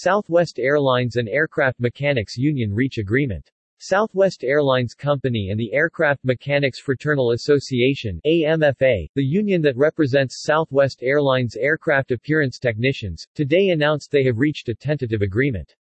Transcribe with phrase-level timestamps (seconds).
[0.00, 3.50] Southwest Airlines and Aircraft Mechanics Union reach agreement.
[3.78, 11.02] Southwest Airlines Company and the Aircraft Mechanics Fraternal Association AMFA, the union that represents Southwest
[11.02, 15.74] Airlines aircraft appearance technicians, today announced they have reached a tentative agreement.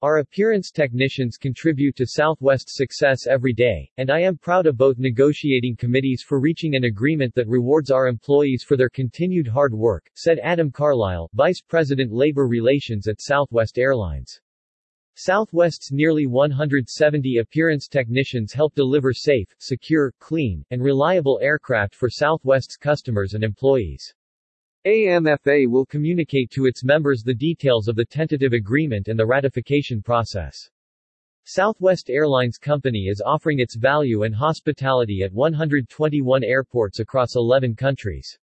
[0.00, 4.96] Our appearance technicians contribute to Southwest's success every day, and I am proud of both
[4.96, 10.08] negotiating committees for reaching an agreement that rewards our employees for their continued hard work,
[10.14, 14.40] said Adam Carlisle, Vice President Labor Relations at Southwest Airlines.
[15.16, 22.76] Southwest's nearly 170 appearance technicians help deliver safe, secure, clean, and reliable aircraft for Southwest's
[22.76, 24.14] customers and employees.
[24.86, 30.00] AMFA will communicate to its members the details of the tentative agreement and the ratification
[30.00, 30.70] process.
[31.42, 38.38] Southwest Airlines Company is offering its value and hospitality at 121 airports across 11 countries.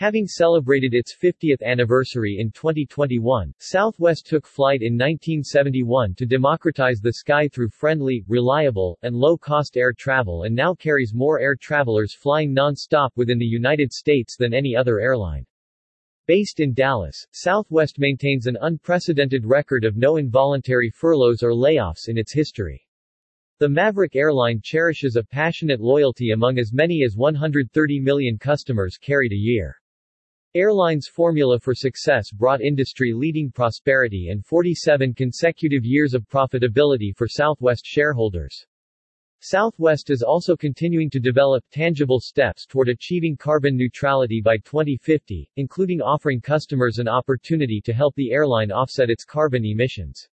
[0.00, 7.12] Having celebrated its 50th anniversary in 2021, Southwest took flight in 1971 to democratize the
[7.12, 12.54] sky through friendly, reliable, and low-cost air travel and now carries more air travelers flying
[12.54, 15.44] non-stop within the United States than any other airline.
[16.26, 22.16] Based in Dallas, Southwest maintains an unprecedented record of no involuntary furloughs or layoffs in
[22.16, 22.86] its history.
[23.58, 29.32] The Maverick airline cherishes a passionate loyalty among as many as 130 million customers carried
[29.32, 29.76] a year.
[30.56, 37.86] Airline's formula for success brought industry-leading prosperity and 47 consecutive years of profitability for Southwest
[37.86, 38.66] shareholders.
[39.38, 46.02] Southwest is also continuing to develop tangible steps toward achieving carbon neutrality by 2050, including
[46.02, 50.28] offering customers an opportunity to help the airline offset its carbon emissions.